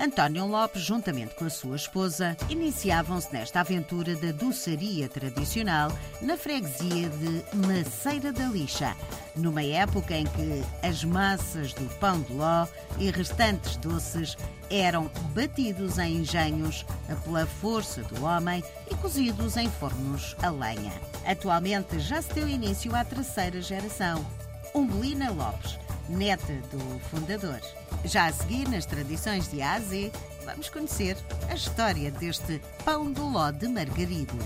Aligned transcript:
António 0.00 0.46
Lopes, 0.46 0.82
juntamente 0.82 1.34
com 1.34 1.44
a 1.44 1.50
sua 1.50 1.74
esposa, 1.74 2.36
iniciavam-se 2.48 3.32
nesta 3.32 3.60
aventura 3.60 4.14
da 4.14 4.30
doçaria 4.30 5.08
tradicional 5.08 5.90
na 6.22 6.36
freguesia 6.36 7.08
de 7.10 7.44
Maceira 7.66 8.32
da 8.32 8.44
Lixa, 8.46 8.96
numa 9.34 9.62
época 9.62 10.14
em 10.14 10.24
que 10.24 10.64
as 10.86 11.02
massas 11.02 11.72
do 11.72 11.84
pão 11.98 12.20
de 12.20 12.32
ló 12.32 12.66
e 12.96 13.10
restantes 13.10 13.76
doces 13.76 14.36
eram 14.70 15.10
batidos 15.34 15.98
em 15.98 16.18
engenhos 16.18 16.86
pela 17.24 17.44
força 17.44 18.02
do 18.02 18.24
homem 18.24 18.62
e 18.88 18.94
cozidos 18.94 19.56
em 19.56 19.68
fornos 19.68 20.36
a 20.42 20.50
lenha. 20.50 20.92
Atualmente 21.26 21.98
já 21.98 22.22
se 22.22 22.32
deu 22.32 22.48
início 22.48 22.94
à 22.94 23.04
terceira 23.04 23.60
geração. 23.60 24.24
Umbelina 24.72 25.30
Lopes 25.30 25.87
neta 26.08 26.52
do 26.72 26.98
fundador. 27.10 27.60
Já 28.04 28.26
a 28.26 28.32
seguir, 28.32 28.68
nas 28.68 28.86
tradições 28.86 29.50
de 29.50 29.60
A 29.60 29.74
a 29.74 29.80
Z, 29.80 30.10
vamos 30.44 30.68
conhecer 30.68 31.16
a 31.48 31.54
história 31.54 32.10
deste 32.10 32.60
pão 32.84 33.10
do 33.12 33.28
ló 33.28 33.50
de 33.50 33.68
Margarido. 33.68 34.38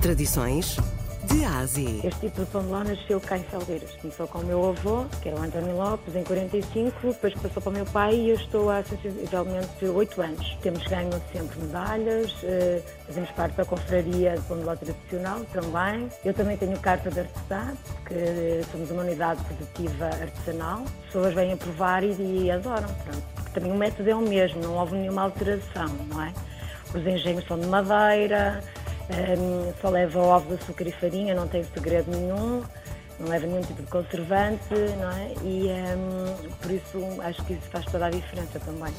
Tradições 0.00 0.76
de 1.24 1.44
A 1.44 1.58
a 1.58 1.66
Z. 1.66 2.00
Este 2.04 2.20
tipo 2.20 2.44
de 2.44 2.50
pão 2.50 2.62
de 2.62 2.68
ló 2.68 2.84
nasceu 2.84 3.20
cá 3.20 3.38
em 3.38 3.42
Felgueiras. 3.44 3.90
Começou 4.00 4.26
com 4.28 4.38
o 4.38 4.44
meu 4.44 4.68
avô, 4.68 5.06
que 5.22 5.28
era 5.28 5.38
o 5.38 5.42
António 5.42 5.76
Lopes, 5.76 6.14
em 6.14 6.24
45, 6.24 7.08
depois 7.08 7.34
passou 7.34 7.62
para 7.62 7.70
o 7.70 7.72
meu 7.72 7.86
pai 7.86 8.14
e 8.14 8.30
eu 8.30 8.36
estou 8.36 8.70
há 8.70 8.82
sensivelmente 8.82 9.84
8 9.84 10.22
anos. 10.22 10.58
Temos 10.60 10.86
ganho 10.86 11.10
sempre 11.32 11.60
medalhas, 11.60 12.34
eh, 12.42 12.82
fazemos 13.06 13.30
parte 13.32 13.56
da 13.56 13.64
confraria 13.64 14.36
de 14.36 14.42
pão 14.42 14.58
de 14.58 14.64
ló 14.64 14.76
tradicional 14.76 15.40
também. 15.52 16.08
Eu 16.24 16.34
também 16.34 16.56
tenho 16.56 16.78
carta 16.80 17.10
de 17.10 17.20
artesã, 17.20 17.74
que 18.06 18.64
somos 18.70 18.90
uma 18.90 19.02
unidade 19.02 19.42
produtiva 19.44 20.06
artesanal. 20.06 20.82
As 20.82 21.06
pessoas 21.06 21.34
vêm 21.34 21.52
a 21.52 21.56
provar 21.56 22.02
e, 22.02 22.12
e 22.12 22.50
adoram. 22.50 22.88
Pronto. 23.04 23.52
Também 23.52 23.70
o 23.70 23.76
método 23.76 24.10
é 24.10 24.14
o 24.14 24.20
mesmo, 24.20 24.60
não 24.62 24.74
houve 24.76 24.96
nenhuma 24.96 25.22
alteração, 25.22 25.88
não 26.08 26.22
é? 26.22 26.32
Os 26.92 27.06
engenhos 27.06 27.44
são 27.46 27.58
de 27.58 27.66
madeira, 27.66 28.62
um, 29.10 29.72
só 29.80 29.90
leva 29.90 30.18
ovos, 30.18 30.60
açúcar 30.60 30.88
e 30.88 30.92
farinha, 30.92 31.34
não 31.34 31.46
tem 31.46 31.62
segredo 31.64 32.10
nenhum, 32.10 32.62
não 33.18 33.28
leva 33.28 33.46
nenhum 33.46 33.62
tipo 33.62 33.82
de 33.82 33.88
conservante, 33.88 34.74
não 34.98 35.10
é? 35.10 35.32
E 35.42 35.68
um, 35.96 36.50
por 36.60 36.70
isso 36.70 37.20
acho 37.22 37.44
que 37.44 37.54
isso 37.54 37.68
faz 37.70 37.84
toda 37.86 38.06
a 38.06 38.10
diferença 38.10 38.58
também. 38.60 38.92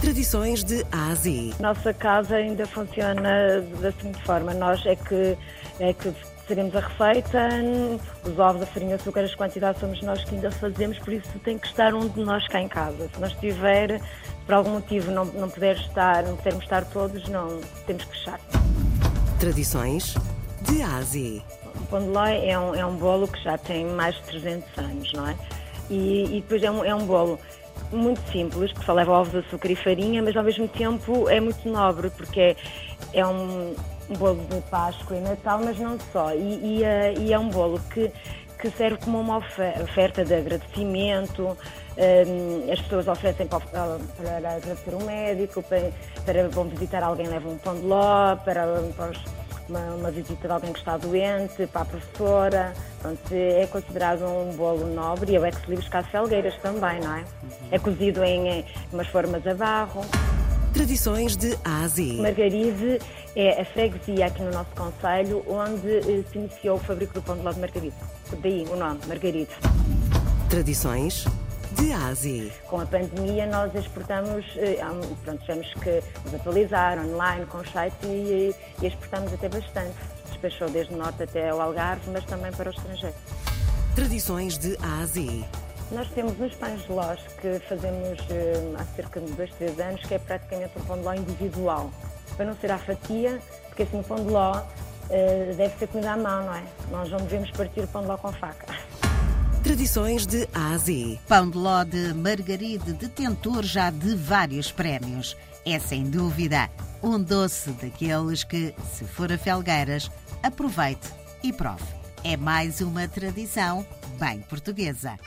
Tradições 0.00 0.64
de 0.64 0.84
A 0.90 1.10
a 1.10 1.14
Z. 1.14 1.54
Nossa 1.60 1.94
casa 1.94 2.36
ainda 2.36 2.66
funciona 2.66 3.60
da 3.80 3.92
seguinte 3.92 4.20
forma: 4.24 4.52
nós 4.52 4.84
é 4.84 4.96
que, 4.96 5.36
é 5.78 5.92
que 5.92 6.12
sabemos 6.48 6.74
a 6.74 6.80
receita, 6.80 7.48
os 8.24 8.38
ovos, 8.38 8.62
a 8.62 8.66
farinha, 8.66 8.92
o 8.92 8.94
açúcar, 8.96 9.20
as 9.20 9.34
quantidades 9.34 9.80
somos 9.80 10.02
nós 10.02 10.24
que 10.24 10.34
ainda 10.34 10.50
fazemos, 10.50 10.98
por 10.98 11.12
isso 11.12 11.38
tem 11.44 11.58
que 11.58 11.66
estar 11.66 11.94
um 11.94 12.08
de 12.08 12.20
nós 12.20 12.46
cá 12.48 12.60
em 12.60 12.68
casa. 12.68 13.08
Se 13.14 13.20
não 13.20 13.28
estiver, 13.28 14.00
por 14.44 14.54
algum 14.54 14.70
motivo 14.70 15.10
não, 15.10 15.24
não 15.24 15.48
puder 15.48 15.76
estar, 15.76 16.24
não 16.24 16.36
pudermos 16.36 16.64
estar 16.64 16.84
todos, 16.86 17.28
não 17.28 17.60
temos 17.86 18.04
que 18.04 18.10
fechar. 18.18 18.40
Tradições 19.42 20.14
de 20.60 20.82
A 20.82 20.98
a 20.98 21.02
Z. 21.02 21.42
O 21.74 21.86
pão 21.86 22.00
de 22.00 22.06
ló 22.10 22.24
é 22.24 22.56
um, 22.56 22.74
é 22.76 22.86
um 22.86 22.94
bolo 22.94 23.26
que 23.26 23.42
já 23.42 23.58
tem 23.58 23.84
mais 23.84 24.14
de 24.14 24.22
300 24.22 24.78
anos, 24.78 25.12
não 25.14 25.26
é? 25.26 25.36
E, 25.90 26.36
e 26.36 26.40
depois 26.42 26.62
é 26.62 26.70
um, 26.70 26.84
é 26.84 26.94
um 26.94 27.04
bolo 27.04 27.40
muito 27.90 28.20
simples, 28.30 28.70
porque 28.70 28.86
só 28.86 28.92
leva 28.92 29.10
ovos, 29.10 29.34
açúcar 29.44 29.72
e 29.72 29.74
farinha, 29.74 30.22
mas 30.22 30.36
ao 30.36 30.44
mesmo 30.44 30.68
tempo 30.68 31.28
é 31.28 31.40
muito 31.40 31.68
nobre, 31.68 32.08
porque 32.10 32.40
é, 32.40 32.56
é 33.14 33.26
um, 33.26 33.74
bolo 34.16 34.46
de 34.48 34.60
Páscoa 34.70 35.16
e 35.16 35.20
Natal, 35.20 35.60
mas 35.64 35.76
não 35.76 35.98
só. 36.12 36.32
E, 36.32 36.38
e, 36.38 36.82
uh, 36.82 37.20
e 37.20 37.32
é 37.32 37.38
um 37.38 37.48
bolo 37.48 37.80
que, 37.92 38.12
que 38.62 38.70
serve 38.70 38.96
como 38.98 39.20
uma 39.20 39.38
oferta 39.38 40.24
de 40.24 40.32
agradecimento. 40.32 41.58
Um, 41.98 42.72
as 42.72 42.80
pessoas 42.80 43.08
oferecem 43.08 43.48
para, 43.48 43.60
para 43.60 44.36
agradecer 44.36 44.94
um 44.94 45.04
médico, 45.04 45.62
para, 45.64 45.90
para 46.24 46.48
vão 46.48 46.68
visitar 46.68 47.02
alguém, 47.02 47.26
levam 47.26 47.54
um 47.54 47.58
pão 47.58 47.74
de 47.74 47.82
ló, 47.82 48.36
para, 48.36 48.64
uma, 49.68 49.80
uma, 49.96 50.10
visita 50.12 50.46
de 50.46 50.54
alguém 50.54 50.72
que 50.72 50.78
está 50.78 50.96
doente, 50.96 51.66
para 51.66 51.82
a 51.82 51.84
professora. 51.84 52.72
Pronto, 53.00 53.20
é 53.32 53.66
considerado 53.66 54.24
um 54.24 54.52
bolo 54.52 54.86
nobre 54.86 55.32
e 55.32 55.36
é 55.36 55.40
o 55.40 55.44
ex-libris 55.44 55.90
Felgueiras 56.10 56.56
também, 56.58 57.00
não 57.00 57.16
é? 57.16 57.24
É 57.72 57.78
cozido 57.80 58.22
em, 58.22 58.48
em 58.48 58.64
umas 58.92 59.08
formas 59.08 59.44
a 59.44 59.54
barro. 59.54 60.02
Tradições 60.72 61.36
de 61.36 61.54
A 61.64 61.84
a 61.84 61.88
Z. 61.88 62.14
Margaride 62.14 62.98
é 63.36 63.60
a 63.60 63.64
freguesia 63.64 64.26
aqui 64.26 64.42
no 64.42 64.50
nosso 64.50 64.70
Conselho 64.74 65.44
onde 65.46 65.98
eh, 65.98 66.24
se 66.30 66.38
iniciou 66.38 66.76
o 66.76 66.80
fabrico 66.80 67.12
do 67.12 67.20
pão 67.22 67.36
de 67.36 67.42
ló 67.42 67.52
de 67.52 67.60
Margaride. 67.60 67.94
Daí 68.42 68.64
o 68.70 68.76
nome, 68.76 68.98
Margaride. 69.06 69.50
Tradições 70.48 71.26
de 71.72 71.92
A 71.92 72.06
a 72.08 72.14
Z. 72.14 72.50
Com 72.68 72.80
a 72.80 72.86
pandemia 72.86 73.46
nós 73.46 73.74
exportamos, 73.74 74.46
eh, 74.56 74.78
pronto, 75.24 75.40
tivemos 75.42 75.74
que 75.74 76.02
nos 76.24 76.34
atualizar 76.34 76.98
online 76.98 77.44
com 77.46 77.58
o 77.58 77.68
site 77.68 78.06
e, 78.06 78.54
e 78.80 78.86
exportamos 78.86 79.30
até 79.34 79.50
bastante. 79.50 79.94
Despechou 80.30 80.70
desde 80.70 80.94
o 80.94 80.96
norte 80.96 81.22
até 81.22 81.52
o 81.52 81.60
Algarve, 81.60 82.10
mas 82.10 82.24
também 82.24 82.50
para 82.50 82.70
o 82.70 82.72
estrangeiro. 82.72 83.14
Tradições 83.94 84.56
de 84.56 84.74
A 84.82 85.02
a 85.02 85.06
Z. 85.06 85.44
Nós 85.92 86.08
temos 86.08 86.40
uns 86.40 86.54
pães 86.54 86.82
de 86.82 86.90
lós 86.90 87.20
que 87.38 87.58
fazemos 87.68 88.18
uh, 88.20 88.76
há 88.78 88.84
cerca 88.96 89.20
de 89.20 89.30
dois, 89.32 89.50
três 89.52 89.78
anos, 89.78 90.00
que 90.00 90.14
é 90.14 90.18
praticamente 90.18 90.72
um 90.78 90.80
pão 90.84 90.96
de 90.96 91.04
ló 91.04 91.12
individual. 91.12 91.90
Para 92.34 92.46
não 92.46 92.56
ser 92.56 92.70
à 92.70 92.78
fatia, 92.78 93.38
porque 93.68 93.82
assim 93.82 94.00
o 94.00 94.02
pão 94.02 94.16
de 94.16 94.30
ló 94.30 94.56
uh, 94.56 95.54
deve 95.54 95.76
ser 95.78 95.88
comido 95.88 96.06
à 96.06 96.16
mão, 96.16 96.46
não 96.46 96.54
é? 96.54 96.62
Nós 96.90 97.10
não 97.10 97.18
devemos 97.18 97.50
partir 97.50 97.80
o 97.80 97.88
pão 97.88 98.00
de 98.00 98.08
ló 98.08 98.16
com 98.16 98.32
faca. 98.32 98.74
Tradições 99.62 100.26
de 100.26 100.48
A 100.54 100.72
a 100.72 100.78
Z. 100.78 101.20
Pão 101.28 101.50
de 101.50 101.58
ló 101.58 101.84
de 101.84 102.14
Margaride, 102.14 102.94
detentor 102.94 103.62
já 103.62 103.90
de 103.90 104.14
vários 104.16 104.72
prémios. 104.72 105.36
É 105.66 105.78
sem 105.78 106.04
dúvida 106.04 106.70
um 107.02 107.22
doce 107.22 107.70
daqueles 107.72 108.44
que, 108.44 108.74
se 108.94 109.04
for 109.04 109.30
a 109.30 109.36
Felgueiras, 109.36 110.10
aproveite 110.42 111.12
e 111.42 111.52
prove. 111.52 111.84
É 112.24 112.34
mais 112.34 112.80
uma 112.80 113.06
tradição 113.06 113.86
bem 114.18 114.40
portuguesa. 114.40 115.18